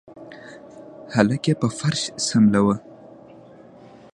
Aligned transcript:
هلک 1.13 1.43
يې 1.49 1.53
په 1.61 1.67
فرش 1.77 2.01
سملوه. 2.25 2.75